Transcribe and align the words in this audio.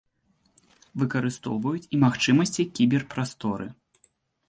Выкарыстоўваюць 1.01 1.83
і 1.93 2.01
магчымасці 2.07 2.69
кібер-прасторы. 2.77 3.73